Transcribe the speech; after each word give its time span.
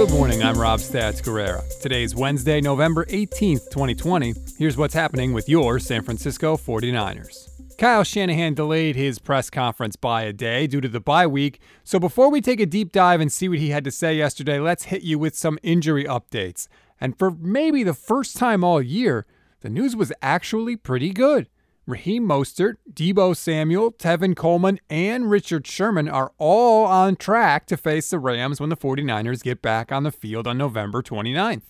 Good 0.00 0.12
morning, 0.12 0.42
I'm 0.42 0.58
Rob 0.58 0.80
Stats 0.80 1.20
Guerrera. 1.20 1.62
Today 1.82 2.02
is 2.02 2.14
Wednesday, 2.14 2.62
November 2.62 3.04
18th, 3.04 3.68
2020. 3.68 4.32
Here's 4.56 4.78
what's 4.78 4.94
happening 4.94 5.34
with 5.34 5.46
your 5.46 5.78
San 5.78 6.02
Francisco 6.02 6.56
49ers. 6.56 7.76
Kyle 7.76 8.02
Shanahan 8.02 8.54
delayed 8.54 8.96
his 8.96 9.18
press 9.18 9.50
conference 9.50 9.96
by 9.96 10.22
a 10.22 10.32
day 10.32 10.66
due 10.66 10.80
to 10.80 10.88
the 10.88 11.00
bye 11.00 11.26
week. 11.26 11.60
So 11.84 11.98
before 11.98 12.30
we 12.30 12.40
take 12.40 12.60
a 12.60 12.64
deep 12.64 12.92
dive 12.92 13.20
and 13.20 13.30
see 13.30 13.46
what 13.46 13.58
he 13.58 13.68
had 13.68 13.84
to 13.84 13.90
say 13.90 14.14
yesterday, 14.14 14.58
let's 14.58 14.84
hit 14.84 15.02
you 15.02 15.18
with 15.18 15.36
some 15.36 15.58
injury 15.62 16.04
updates. 16.04 16.66
And 16.98 17.18
for 17.18 17.32
maybe 17.32 17.82
the 17.82 17.92
first 17.92 18.38
time 18.38 18.64
all 18.64 18.80
year, 18.80 19.26
the 19.60 19.68
news 19.68 19.94
was 19.94 20.14
actually 20.22 20.76
pretty 20.76 21.10
good. 21.10 21.46
Raheem 21.86 22.26
Mostert, 22.26 22.76
Deebo 22.92 23.36
Samuel, 23.36 23.92
Tevin 23.92 24.36
Coleman, 24.36 24.78
and 24.88 25.30
Richard 25.30 25.66
Sherman 25.66 26.08
are 26.08 26.32
all 26.38 26.84
on 26.84 27.16
track 27.16 27.66
to 27.66 27.76
face 27.76 28.10
the 28.10 28.18
Rams 28.18 28.60
when 28.60 28.70
the 28.70 28.76
49ers 28.76 29.42
get 29.42 29.62
back 29.62 29.90
on 29.90 30.04
the 30.04 30.12
field 30.12 30.46
on 30.46 30.58
November 30.58 31.02
29th. 31.02 31.62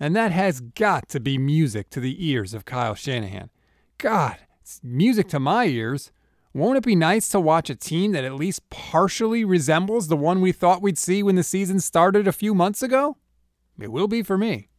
And 0.00 0.16
that 0.16 0.32
has 0.32 0.60
got 0.60 1.08
to 1.10 1.20
be 1.20 1.36
music 1.36 1.90
to 1.90 2.00
the 2.00 2.26
ears 2.26 2.54
of 2.54 2.64
Kyle 2.64 2.94
Shanahan. 2.94 3.50
God, 3.98 4.38
it's 4.62 4.80
music 4.82 5.28
to 5.28 5.38
my 5.38 5.66
ears. 5.66 6.10
Won't 6.54 6.78
it 6.78 6.84
be 6.84 6.96
nice 6.96 7.28
to 7.28 7.38
watch 7.38 7.68
a 7.68 7.76
team 7.76 8.12
that 8.12 8.24
at 8.24 8.34
least 8.34 8.70
partially 8.70 9.44
resembles 9.44 10.08
the 10.08 10.16
one 10.16 10.40
we 10.40 10.52
thought 10.52 10.82
we'd 10.82 10.98
see 10.98 11.22
when 11.22 11.36
the 11.36 11.44
season 11.44 11.80
started 11.80 12.26
a 12.26 12.32
few 12.32 12.54
months 12.54 12.82
ago? 12.82 13.18
It 13.78 13.92
will 13.92 14.08
be 14.08 14.22
for 14.22 14.38
me. 14.38 14.69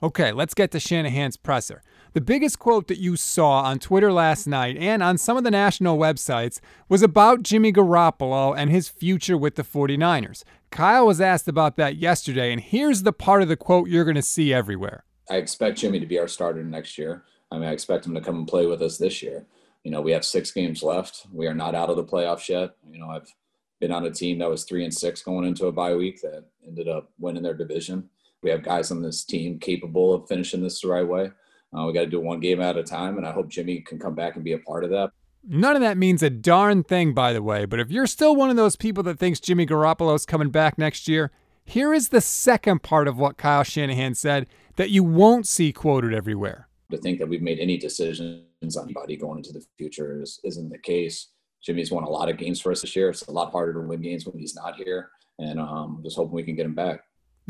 Okay, 0.00 0.30
let's 0.30 0.54
get 0.54 0.70
to 0.70 0.78
Shanahan's 0.78 1.36
presser. 1.36 1.82
The 2.12 2.20
biggest 2.20 2.60
quote 2.60 2.86
that 2.86 2.98
you 2.98 3.16
saw 3.16 3.62
on 3.62 3.80
Twitter 3.80 4.12
last 4.12 4.46
night 4.46 4.76
and 4.76 5.02
on 5.02 5.18
some 5.18 5.36
of 5.36 5.42
the 5.42 5.50
national 5.50 5.98
websites 5.98 6.60
was 6.88 7.02
about 7.02 7.42
Jimmy 7.42 7.72
Garoppolo 7.72 8.56
and 8.56 8.70
his 8.70 8.88
future 8.88 9.36
with 9.36 9.56
the 9.56 9.64
49ers. 9.64 10.44
Kyle 10.70 11.04
was 11.04 11.20
asked 11.20 11.48
about 11.48 11.76
that 11.76 11.96
yesterday, 11.96 12.52
and 12.52 12.60
here's 12.60 13.02
the 13.02 13.12
part 13.12 13.42
of 13.42 13.48
the 13.48 13.56
quote 13.56 13.88
you're 13.88 14.04
going 14.04 14.14
to 14.14 14.22
see 14.22 14.54
everywhere. 14.54 15.02
I 15.28 15.36
expect 15.36 15.78
Jimmy 15.78 15.98
to 15.98 16.06
be 16.06 16.20
our 16.20 16.28
starter 16.28 16.62
next 16.62 16.96
year. 16.96 17.24
I 17.50 17.56
mean, 17.56 17.68
I 17.68 17.72
expect 17.72 18.06
him 18.06 18.14
to 18.14 18.20
come 18.20 18.36
and 18.36 18.48
play 18.48 18.66
with 18.66 18.80
us 18.82 18.98
this 18.98 19.20
year. 19.20 19.46
You 19.82 19.90
know, 19.90 20.00
we 20.00 20.12
have 20.12 20.24
six 20.24 20.52
games 20.52 20.80
left. 20.80 21.26
We 21.32 21.48
are 21.48 21.54
not 21.54 21.74
out 21.74 21.90
of 21.90 21.96
the 21.96 22.04
playoffs 22.04 22.48
yet. 22.48 22.76
You 22.88 23.00
know, 23.00 23.10
I've 23.10 23.34
been 23.80 23.90
on 23.90 24.04
a 24.04 24.12
team 24.12 24.38
that 24.38 24.50
was 24.50 24.62
three 24.62 24.84
and 24.84 24.94
six 24.94 25.22
going 25.22 25.44
into 25.44 25.66
a 25.66 25.72
bye 25.72 25.96
week 25.96 26.20
that 26.22 26.44
ended 26.64 26.86
up 26.86 27.10
winning 27.18 27.42
their 27.42 27.54
division. 27.54 28.10
We 28.42 28.50
have 28.50 28.62
guys 28.62 28.90
on 28.90 29.02
this 29.02 29.24
team 29.24 29.58
capable 29.58 30.14
of 30.14 30.28
finishing 30.28 30.62
this 30.62 30.80
the 30.80 30.88
right 30.88 31.06
way. 31.06 31.30
Uh, 31.76 31.84
we 31.86 31.92
got 31.92 32.00
to 32.00 32.06
do 32.06 32.20
one 32.20 32.40
game 32.40 32.60
at 32.60 32.76
a 32.76 32.82
time, 32.82 33.18
and 33.18 33.26
I 33.26 33.32
hope 33.32 33.48
Jimmy 33.48 33.80
can 33.80 33.98
come 33.98 34.14
back 34.14 34.36
and 34.36 34.44
be 34.44 34.52
a 34.52 34.58
part 34.58 34.84
of 34.84 34.90
that. 34.90 35.10
None 35.46 35.76
of 35.76 35.82
that 35.82 35.98
means 35.98 36.22
a 36.22 36.30
darn 36.30 36.82
thing, 36.84 37.14
by 37.14 37.32
the 37.32 37.42
way. 37.42 37.64
But 37.64 37.80
if 37.80 37.90
you're 37.90 38.06
still 38.06 38.36
one 38.36 38.50
of 38.50 38.56
those 38.56 38.76
people 38.76 39.02
that 39.04 39.18
thinks 39.18 39.40
Jimmy 39.40 39.66
Garoppolo's 39.66 40.24
coming 40.24 40.50
back 40.50 40.78
next 40.78 41.08
year, 41.08 41.30
here 41.64 41.92
is 41.92 42.08
the 42.08 42.20
second 42.20 42.82
part 42.82 43.08
of 43.08 43.18
what 43.18 43.36
Kyle 43.36 43.62
Shanahan 43.62 44.14
said 44.14 44.46
that 44.76 44.90
you 44.90 45.04
won't 45.04 45.46
see 45.46 45.72
quoted 45.72 46.14
everywhere. 46.14 46.68
To 46.90 46.96
think 46.96 47.18
that 47.18 47.28
we've 47.28 47.42
made 47.42 47.58
any 47.58 47.76
decisions 47.76 48.76
on 48.76 48.84
anybody 48.84 49.16
going 49.16 49.38
into 49.38 49.52
the 49.52 49.64
future 49.76 50.22
is, 50.22 50.40
isn't 50.44 50.70
the 50.70 50.78
case. 50.78 51.28
Jimmy's 51.62 51.90
won 51.90 52.04
a 52.04 52.08
lot 52.08 52.30
of 52.30 52.38
games 52.38 52.60
for 52.60 52.72
us 52.72 52.80
this 52.80 52.96
year. 52.96 53.10
It's 53.10 53.22
a 53.22 53.30
lot 53.30 53.52
harder 53.52 53.74
to 53.74 53.80
win 53.80 54.00
games 54.00 54.24
when 54.24 54.38
he's 54.38 54.54
not 54.54 54.76
here, 54.76 55.10
and 55.38 55.60
um, 55.60 56.00
just 56.02 56.16
hoping 56.16 56.34
we 56.34 56.42
can 56.42 56.56
get 56.56 56.66
him 56.66 56.74
back. 56.74 57.00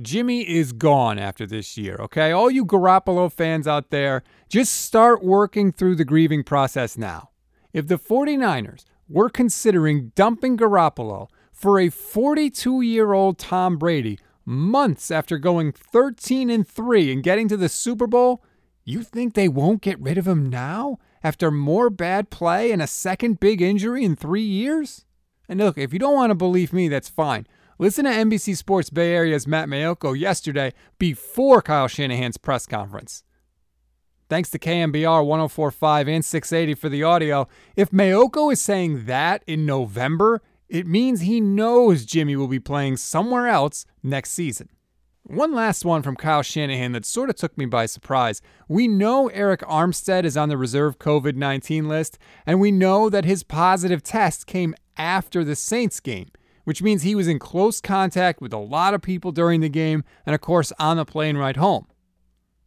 Jimmy 0.00 0.48
is 0.48 0.72
gone 0.72 1.18
after 1.18 1.44
this 1.44 1.77
year, 1.77 1.96
okay? 1.98 2.30
All 2.30 2.50
you 2.50 2.64
Garoppolo 2.64 3.32
fans 3.32 3.66
out 3.66 3.91
there, 3.91 4.22
just 4.48 4.72
start 4.72 5.24
working 5.24 5.72
through 5.72 5.96
the 5.96 6.04
grieving 6.04 6.44
process 6.44 6.96
now. 6.96 7.30
If 7.72 7.88
the 7.88 7.98
49ers 7.98 8.84
were 9.08 9.28
considering 9.28 10.12
dumping 10.14 10.56
Garoppolo 10.56 11.28
for 11.52 11.80
a 11.80 11.91
42 11.91 12.80
year 12.82 13.12
old 13.12 13.38
Tom 13.38 13.76
Brady 13.76 14.19
months 14.44 15.10
after 15.10 15.36
going 15.36 15.72
13 15.72 16.48
and 16.48 16.66
3 16.66 17.12
and 17.12 17.22
getting 17.22 17.48
to 17.48 17.56
the 17.56 17.69
Super 17.69 18.06
Bowl, 18.06 18.44
you 18.84 19.02
think 19.02 19.34
they 19.34 19.48
won't 19.48 19.82
get 19.82 20.00
rid 20.00 20.16
of 20.16 20.28
him 20.28 20.48
now 20.48 20.98
after 21.22 21.50
more 21.50 21.91
bad 21.91 22.31
play 22.31 22.70
and 22.70 22.81
a 22.81 22.87
second 22.87 23.41
big 23.41 23.60
injury 23.60 24.04
in 24.04 24.14
three 24.14 24.42
years? 24.42 25.04
And 25.48 25.58
look, 25.58 25.76
if 25.76 25.92
you 25.92 25.98
don't 25.98 26.14
want 26.14 26.31
to 26.31 26.37
believe 26.37 26.72
me, 26.72 26.88
that's 26.88 27.08
fine. 27.08 27.47
Listen 27.81 28.06
to 28.06 28.11
NBC 28.11 28.56
Sports 28.56 28.91
Bay 28.91 29.12
Area's 29.12 29.47
Matt 29.47 29.69
Maiocco 29.69 30.19
yesterday 30.19 30.72
before 30.99 31.62
Kyle 31.62 31.87
Shanahan's 31.87 32.37
press 32.37 32.66
conference. 32.66 33.22
Thanks 34.28 34.50
to 34.50 34.59
KNBR 34.59 35.25
1045 35.25 36.09
and 36.09 36.25
680 36.25 36.75
for 36.75 36.88
the 36.88 37.05
audio. 37.05 37.47
If 37.77 37.93
Maiocco 37.93 38.53
is 38.53 38.61
saying 38.61 39.06
that 39.06 39.44
in 39.47 39.65
November, 39.65 40.43
it 40.69 40.88
means 40.88 41.21
he 41.21 41.41
knows 41.41 42.05
Jimmy 42.05 42.34
will 42.34 42.49
be 42.49 42.59
playing 42.59 42.97
somewhere 42.97 43.47
else 43.47 43.87
next 44.03 44.33
season. 44.33 44.71
One 45.22 45.55
last 45.55 45.84
one 45.84 46.03
from 46.03 46.17
Kyle 46.17 46.43
Shanahan 46.43 46.91
that 46.93 47.06
sort 47.06 47.31
of 47.31 47.37
took 47.37 47.56
me 47.56 47.67
by 47.67 47.87
surprise. 47.87 48.43
We 48.67 48.88
know 48.88 49.28
Arik 49.28 49.59
Armstead 49.59 50.25
is 50.25 50.37
on 50.37 50.49
the 50.49 50.56
reserve 50.56 50.99
COVID 50.99 51.37
19 51.37 51.87
list, 51.87 52.19
and 52.44 52.59
we 52.59 52.72
know 52.72 53.09
that 53.09 53.25
his 53.25 53.44
positive 53.44 54.03
test 54.03 54.49
came 54.49 54.75
after 54.97 55.44
the 55.44 55.55
Saints 55.55 56.00
game 56.00 56.28
which 56.69 56.83
means 56.83 57.03
he 57.03 57.15
was 57.15 57.27
in 57.27 57.39
close 57.39 57.81
contact 57.81 58.43
with 58.43 58.53
a 58.53 58.59
lot 58.59 58.93
of 58.93 59.01
people 59.01 59.33
during 59.33 59.62
the 59.62 59.71
game 59.71 60.05
and, 60.27 60.34
of 60.34 60.43
course, 60.43 60.71
on 60.79 60.99
the 60.99 61.05
plane 61.06 61.34
ride 61.34 61.56
home. 61.56 61.87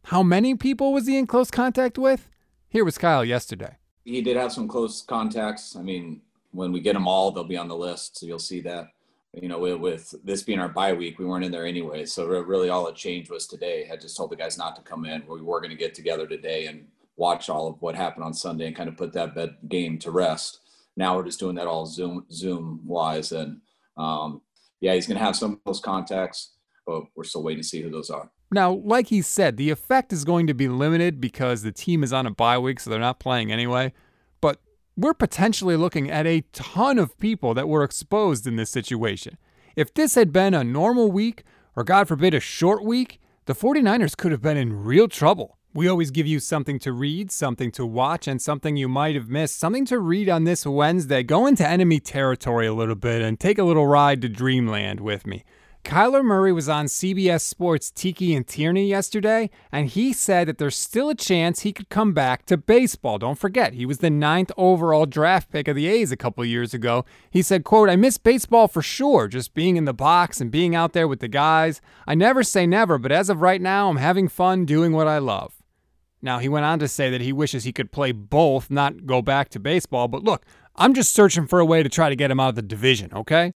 How 0.06 0.24
many 0.24 0.56
people 0.56 0.92
was 0.92 1.06
he 1.06 1.16
in 1.16 1.28
close 1.28 1.52
contact 1.52 1.96
with? 1.96 2.28
Here 2.68 2.84
was 2.84 2.98
Kyle 2.98 3.24
yesterday. 3.24 3.76
He 4.04 4.20
did 4.20 4.36
have 4.36 4.52
some 4.52 4.66
close 4.66 5.02
contacts. 5.02 5.76
I 5.76 5.82
mean, 5.82 6.20
when 6.50 6.72
we 6.72 6.80
get 6.80 6.94
them 6.94 7.06
all, 7.06 7.30
they'll 7.30 7.44
be 7.44 7.56
on 7.56 7.68
the 7.68 7.76
list, 7.76 8.18
so 8.18 8.26
you'll 8.26 8.40
see 8.40 8.60
that. 8.62 8.88
You 9.34 9.46
know, 9.46 9.60
with, 9.60 10.12
this 10.24 10.42
being 10.42 10.58
our 10.58 10.68
bye 10.68 10.94
week, 10.94 11.20
we 11.20 11.24
weren't 11.24 11.44
in 11.44 11.52
there 11.52 11.64
anyway. 11.64 12.04
So 12.04 12.26
really, 12.26 12.70
all 12.70 12.88
it 12.88 12.96
changed 12.96 13.30
was 13.30 13.46
today. 13.46 13.88
I 13.88 13.94
just 13.94 14.16
told 14.16 14.32
the 14.32 14.36
guys 14.36 14.58
not 14.58 14.74
to 14.74 14.82
come 14.82 15.04
in. 15.04 15.22
We 15.28 15.42
were 15.42 15.60
going 15.60 15.70
to 15.70 15.76
get 15.76 15.94
together 15.94 16.26
today 16.26 16.66
and 16.66 16.88
watch 17.14 17.48
all 17.48 17.68
of 17.68 17.80
what 17.80 17.94
happened 17.94 18.24
on 18.24 18.34
Sunday 18.34 18.66
and 18.66 18.74
kind 18.74 18.88
of 18.88 18.96
put 18.96 19.12
that 19.12 19.68
game 19.68 19.96
to 20.00 20.10
rest. 20.10 20.58
Now 20.96 21.14
we're 21.16 21.24
just 21.24 21.38
doing 21.38 21.54
that 21.54 21.68
all 21.68 21.86
Zoom 21.86 22.26
Zoom 22.32 22.80
wise, 22.84 23.30
and 23.30 23.60
um, 23.96 24.42
yeah, 24.80 24.94
he's 24.94 25.06
going 25.06 25.18
to 25.18 25.24
have 25.24 25.36
some 25.36 25.52
of 25.52 25.58
those 25.64 25.80
contacts, 25.80 26.54
but 26.86 27.04
we're 27.14 27.24
still 27.24 27.42
waiting 27.42 27.62
to 27.62 27.68
see 27.68 27.82
who 27.82 27.90
those 27.90 28.10
are. 28.10 28.30
Now, 28.50 28.72
like 28.72 29.08
he 29.08 29.22
said, 29.22 29.56
the 29.56 29.70
effect 29.70 30.12
is 30.12 30.24
going 30.24 30.46
to 30.46 30.54
be 30.54 30.68
limited 30.68 31.20
because 31.20 31.62
the 31.62 31.72
team 31.72 32.04
is 32.04 32.12
on 32.12 32.26
a 32.26 32.30
bye 32.30 32.58
week, 32.58 32.80
so 32.80 32.90
they're 32.90 32.98
not 32.98 33.18
playing 33.18 33.50
anyway. 33.50 33.92
But 34.40 34.60
we're 34.96 35.14
potentially 35.14 35.76
looking 35.76 36.10
at 36.10 36.26
a 36.26 36.42
ton 36.52 36.98
of 36.98 37.18
people 37.18 37.54
that 37.54 37.68
were 37.68 37.82
exposed 37.82 38.46
in 38.46 38.56
this 38.56 38.68
situation. 38.68 39.38
If 39.74 39.94
this 39.94 40.16
had 40.16 40.32
been 40.32 40.52
a 40.52 40.64
normal 40.64 41.10
week, 41.10 41.44
or 41.74 41.84
God 41.84 42.08
forbid, 42.08 42.34
a 42.34 42.40
short 42.40 42.84
week, 42.84 43.20
the 43.46 43.54
49ers 43.54 44.16
could 44.16 44.32
have 44.32 44.42
been 44.42 44.58
in 44.58 44.84
real 44.84 45.08
trouble. 45.08 45.58
We 45.74 45.88
always 45.88 46.10
give 46.10 46.26
you 46.26 46.38
something 46.38 46.78
to 46.80 46.92
read, 46.92 47.32
something 47.32 47.70
to 47.72 47.86
watch, 47.86 48.28
and 48.28 48.42
something 48.42 48.76
you 48.76 48.90
might 48.90 49.14
have 49.14 49.30
missed. 49.30 49.58
Something 49.58 49.86
to 49.86 49.98
read 49.98 50.28
on 50.28 50.44
this 50.44 50.66
Wednesday. 50.66 51.22
Go 51.22 51.46
into 51.46 51.66
enemy 51.66 51.98
territory 51.98 52.66
a 52.66 52.74
little 52.74 52.94
bit 52.94 53.22
and 53.22 53.40
take 53.40 53.56
a 53.56 53.64
little 53.64 53.86
ride 53.86 54.20
to 54.20 54.28
Dreamland 54.28 55.00
with 55.00 55.26
me. 55.26 55.44
Kyler 55.82 56.22
Murray 56.22 56.52
was 56.52 56.68
on 56.68 56.86
CBS 56.86 57.40
Sports 57.40 57.90
Tiki 57.90 58.34
and 58.34 58.46
Tierney 58.46 58.86
yesterday, 58.86 59.48
and 59.72 59.88
he 59.88 60.12
said 60.12 60.46
that 60.46 60.58
there's 60.58 60.76
still 60.76 61.08
a 61.08 61.14
chance 61.14 61.60
he 61.60 61.72
could 61.72 61.88
come 61.88 62.12
back 62.12 62.44
to 62.46 62.58
baseball. 62.58 63.18
Don't 63.18 63.38
forget, 63.38 63.72
he 63.72 63.86
was 63.86 63.98
the 63.98 64.10
ninth 64.10 64.52
overall 64.58 65.06
draft 65.06 65.50
pick 65.50 65.68
of 65.68 65.74
the 65.74 65.88
A's 65.88 66.12
a 66.12 66.16
couple 66.16 66.44
years 66.44 66.74
ago. 66.74 67.04
He 67.30 67.40
said, 67.40 67.64
quote, 67.64 67.88
I 67.88 67.96
miss 67.96 68.18
baseball 68.18 68.68
for 68.68 68.82
sure, 68.82 69.26
just 69.26 69.54
being 69.54 69.76
in 69.76 69.86
the 69.86 69.94
box 69.94 70.38
and 70.40 70.50
being 70.50 70.74
out 70.74 70.92
there 70.92 71.08
with 71.08 71.20
the 71.20 71.28
guys. 71.28 71.80
I 72.06 72.14
never 72.14 72.42
say 72.42 72.66
never, 72.66 72.98
but 72.98 73.10
as 73.10 73.30
of 73.30 73.40
right 73.40 73.60
now, 73.60 73.88
I'm 73.88 73.96
having 73.96 74.28
fun 74.28 74.66
doing 74.66 74.92
what 74.92 75.08
I 75.08 75.16
love. 75.16 75.61
Now, 76.22 76.38
he 76.38 76.48
went 76.48 76.64
on 76.64 76.78
to 76.78 76.88
say 76.88 77.10
that 77.10 77.20
he 77.20 77.32
wishes 77.32 77.64
he 77.64 77.72
could 77.72 77.90
play 77.90 78.12
both, 78.12 78.70
not 78.70 79.06
go 79.06 79.20
back 79.20 79.48
to 79.50 79.60
baseball, 79.60 80.06
but 80.06 80.22
look, 80.22 80.46
I'm 80.76 80.94
just 80.94 81.12
searching 81.12 81.48
for 81.48 81.58
a 81.58 81.66
way 81.66 81.82
to 81.82 81.88
try 81.88 82.08
to 82.08 82.16
get 82.16 82.30
him 82.30 82.38
out 82.38 82.50
of 82.50 82.54
the 82.54 82.62
division, 82.62 83.12
okay? 83.12 83.52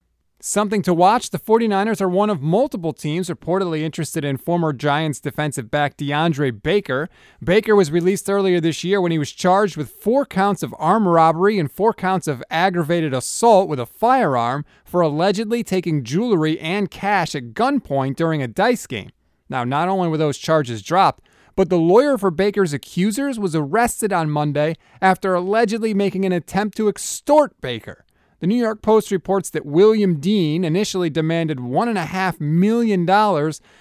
Something 0.46 0.82
to 0.82 0.94
watch 0.94 1.30
the 1.30 1.40
49ers 1.40 2.02
are 2.02 2.10
one 2.10 2.30
of 2.30 2.42
multiple 2.42 2.92
teams 2.92 3.30
reportedly 3.30 3.80
interested 3.82 4.26
in 4.26 4.36
former 4.36 4.74
Giants 4.74 5.22
defensive 5.22 5.72
back 5.72 5.96
DeAndre 5.96 6.62
Baker. 6.62 7.08
Baker 7.42 7.78
was 7.78 7.92
released 7.92 8.30
earlier 8.30 8.60
this 8.60 8.84
year 8.84 9.00
when 9.00 9.14
he 9.14 9.18
was 9.18 9.32
charged 9.32 9.78
with 9.78 9.92
four 9.92 10.26
counts 10.26 10.62
of 10.62 10.76
armed 10.78 11.08
robbery 11.08 11.60
and 11.60 11.72
four 11.72 11.94
counts 11.94 12.28
of 12.28 12.44
aggravated 12.50 13.14
assault 13.14 13.70
with 13.70 13.80
a 13.80 13.86
firearm 13.86 14.66
for 14.84 15.00
allegedly 15.00 15.64
taking 15.64 16.04
jewelry 16.04 16.60
and 16.60 16.92
cash 16.92 17.36
at 17.36 17.54
gunpoint 17.54 18.18
during 18.18 18.42
a 18.42 18.48
dice 18.48 18.86
game. 18.86 19.12
Now, 19.48 19.64
not 19.64 19.88
only 19.88 20.10
were 20.10 20.18
those 20.18 20.38
charges 20.38 20.82
dropped, 20.82 21.24
but 21.56 21.70
the 21.70 21.78
lawyer 21.78 22.18
for 22.18 22.32
Baker's 22.32 22.74
accusers 22.74 23.40
was 23.40 23.56
arrested 23.56 24.12
on 24.12 24.30
Monday 24.30 24.76
after 25.02 25.34
allegedly 25.34 25.94
making 25.94 26.26
an 26.26 26.32
attempt 26.32 26.78
to 26.78 26.88
extort 26.88 27.60
Baker. 27.62 28.06
The 28.44 28.48
New 28.48 28.62
York 28.62 28.82
Post 28.82 29.10
reports 29.10 29.50
that 29.52 29.66
William 29.66 30.20
Dean 30.20 30.66
initially 30.66 31.10
demanded 31.10 31.60
$1.5 31.60 32.42
million 32.42 33.10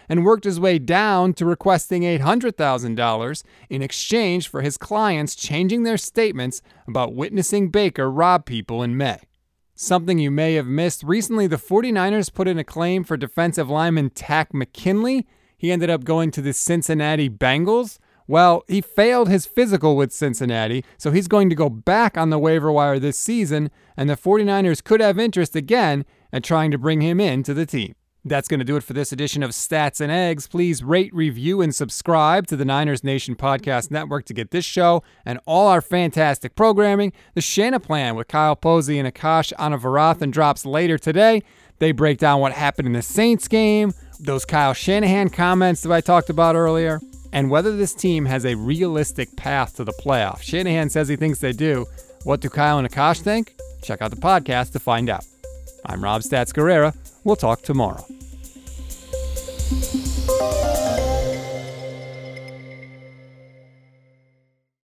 and 0.09 0.25
worked 0.25 0.45
his 0.45 0.61
way 0.61 0.79
down 0.79 1.35
to 1.35 1.45
requesting 1.45 2.03
$800,000 2.03 3.43
in 3.69 3.83
exchange 3.83 4.47
for 4.47 4.63
his 4.63 4.79
clients 4.79 5.35
changing 5.35 5.83
their 5.83 5.97
statements 5.97 6.63
about 6.87 7.13
witnessing 7.13 7.71
Baker 7.71 8.09
rob 8.09 8.47
people 8.47 8.85
in 8.85 8.97
May. 8.97 9.19
Something 9.75 10.21
you 10.21 10.31
may 10.31 10.55
have 10.55 10.67
missed 10.69 11.03
recently, 11.03 11.49
the 11.49 11.57
49ers 11.57 12.33
put 12.33 12.47
in 12.47 12.57
a 12.57 12.63
claim 12.63 13.03
for 13.03 13.17
defensive 13.17 13.69
lineman 13.69 14.11
Takk 14.11 14.55
McKinley. 14.55 15.27
He 15.63 15.71
ended 15.71 15.91
up 15.91 16.03
going 16.03 16.33
to 16.33 16.43
the 16.43 16.53
Cincinnati 16.53 17.31
Bengals. 17.31 18.01
Well, 18.27 18.65
he 18.67 18.81
failed 18.81 19.29
his 19.29 19.47
physical 19.47 19.97
with 19.97 20.13
Cincinnati, 20.13 20.85
so 20.99 21.13
he's 21.13 21.29
going 21.29 21.49
to 21.51 21.55
go 21.55 21.71
back 21.71 22.19
on 22.19 22.31
the 22.31 22.39
waiver 22.39 22.73
wire 22.73 22.99
this 22.99 23.17
season, 23.17 23.71
and 23.97 24.11
the 24.11 24.17
49ers 24.17 24.83
could 24.83 25.01
have 25.01 25.21
interest 25.21 25.55
again 25.55 26.05
at 26.33 26.43
trying 26.43 26.73
to 26.73 26.79
bring 26.79 27.01
him 27.01 27.21
into 27.21 27.55
the 27.55 27.65
team. 27.65 27.95
That's 28.25 28.49
going 28.49 28.59
to 28.59 28.65
do 28.65 28.75
it 28.75 28.83
for 28.83 28.93
this 28.93 29.13
edition 29.13 29.45
of 29.45 29.53
Stats 29.53 30.01
and 30.01 30.11
Eggs. 30.11 30.49
Please 30.49 30.83
rate, 30.83 31.15
review, 31.15 31.61
and 31.61 31.73
subscribe 31.73 32.49
to 32.49 32.57
the 32.57 32.65
Niners 32.65 33.05
Nation 33.05 33.37
Podcast 33.37 33.93
Network 33.93 34.25
to 34.27 34.35
get 34.35 34.51
this 34.51 34.65
show 34.65 35.05
and 35.25 35.39
all 35.47 35.69
our 35.69 35.81
fantastic 35.81 36.57
programming. 36.57 37.13
The 37.35 37.41
Shana 37.41 37.81
Plan 37.81 38.17
with 38.17 38.27
Kyle 38.27 38.57
Posey 38.57 38.99
and 38.99 39.13
Akash 39.13 39.53
Anavarathan 39.61 40.33
drops 40.33 40.67
later 40.67 40.99
today. 40.99 41.43
They 41.79 41.93
break 41.93 42.19
down 42.19 42.41
what 42.41 42.53
happened 42.53 42.87
in 42.87 42.93
the 42.93 43.03
Saints 43.03 43.49
game, 43.49 43.93
those 44.23 44.45
Kyle 44.45 44.73
Shanahan 44.73 45.29
comments 45.31 45.83
that 45.83 45.93
I 45.93 46.01
talked 46.01 46.31
about 46.31 46.55
earlier, 46.55 47.01
and 47.33 47.51
whether 47.51 47.77
this 47.77 47.93
team 47.93 48.25
has 48.27 48.47
a 48.47 48.55
realistic 48.55 49.35
path 49.37 49.77
to 49.77 49.85
the 49.85 49.93
playoffs. 49.93 50.43
Shanahan 50.43 50.91
says 50.91 51.09
he 51.09 51.17
thinks 51.17 51.41
they 51.41 51.53
do. 51.53 51.87
What 52.23 52.41
do 52.41 52.49
Kyle 52.49 52.79
and 52.79 52.89
Akash 52.89 53.21
think? 53.21 53.55
Check 53.83 54.01
out 54.01 54.11
the 54.11 54.17
podcast 54.17 54.73
to 54.73 54.79
find 54.79 55.11
out. 55.11 55.25
I'm 55.85 56.03
Rob 56.05 56.23
Stats 56.23 56.53
Guerrera. 56.53 56.95
We'll 57.25 57.37
talk 57.37 57.63
tomorrow. 57.63 58.05